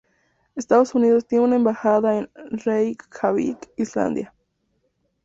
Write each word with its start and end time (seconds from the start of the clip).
Estados 0.55 0.95
Unidos 0.95 1.27
tiene 1.27 1.43
una 1.45 1.57
embajada 1.57 2.17
en 2.17 2.31
Reykjavik, 2.35 3.69
Islandia. 3.77 4.33